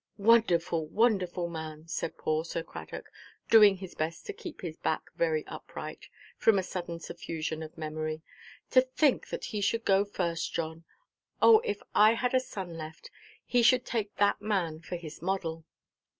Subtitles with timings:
[0.17, 3.05] "Wonderful, wonderful man!" said poor Sir Cradock,
[3.51, 8.81] doing his best to keep his back very upright, from a sudden suffusion of memory,—"to
[8.81, 10.85] think that he should go first, John!
[11.39, 13.11] Oh, if I had a son left,
[13.45, 15.65] he should take that man for his model."